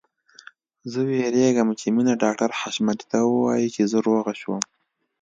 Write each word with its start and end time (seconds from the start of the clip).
زه 0.91 0.99
وېرېږم 1.07 1.69
چې 1.79 1.87
مينه 1.95 2.13
ډاکټر 2.23 2.49
حشمتي 2.59 3.05
ته 3.11 3.17
ووايي 3.25 3.67
چې 3.75 3.81
زه 3.91 3.97
روغه 4.07 4.33
شوم 4.41 4.61